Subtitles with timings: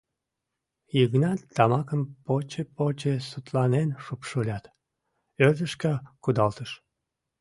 [0.97, 4.65] Йыгнат тамакым поче-поче сутланен шупшылят,
[5.45, 5.93] ӧрдыжкӧ
[6.23, 6.71] кудалтыш.